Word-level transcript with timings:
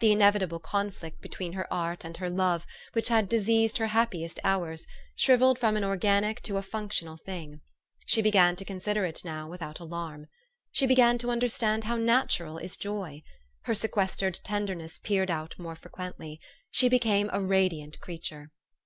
The 0.00 0.12
inevitable 0.12 0.58
conflict 0.58 1.22
between 1.22 1.54
her 1.54 1.66
art 1.72 2.04
and 2.04 2.14
her 2.18 2.28
love, 2.28 2.66
which 2.92 3.08
had 3.08 3.26
diseased 3.26 3.78
her 3.78 3.86
happiest 3.86 4.38
hours, 4.44 4.86
shrivelled 5.16 5.58
from 5.58 5.78
an 5.78 5.82
organic 5.82 6.42
to 6.42 6.58
a 6.58 6.62
functional 6.62 7.16
thing. 7.16 7.62
She 8.04 8.20
began 8.20 8.54
to 8.56 8.66
consider 8.66 9.06
it 9.06 9.24
now 9.24 9.48
without 9.48 9.80
alarm. 9.80 10.24
THE 10.74 10.76
STORY 10.76 10.86
OF 10.86 10.90
AVIS. 10.90 11.20
223 11.22 11.48
She 11.80 11.80
began 11.80 11.80
to 11.80 11.80
understand 11.82 11.84
how 11.84 11.96
natural 11.96 12.58
is 12.58 12.76
joy. 12.76 13.22
Her 13.62 13.74
sequestered 13.74 14.34
tenderness 14.44 14.98
peered 14.98 15.30
out 15.30 15.54
more 15.58 15.76
frequently. 15.76 16.38
She 16.70 16.90
became 16.90 17.30
a 17.32 17.40
radiant 17.40 17.98
creature. 17.98 18.50